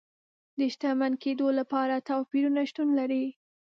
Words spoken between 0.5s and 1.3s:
د شتمن